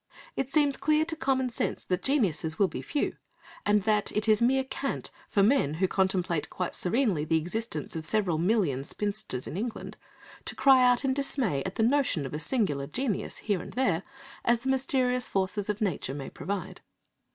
[0.35, 3.17] It seems clear to common sense that geniuses will be few,
[3.67, 8.03] and that it is mere cant for men, who contemplate quite serenely the existence of
[8.03, 9.97] several million spinsters in England,
[10.45, 14.01] to cry out in dismay at the notion of a singular genius, here and there,
[14.43, 16.81] as the mysterious forces of nature may provide.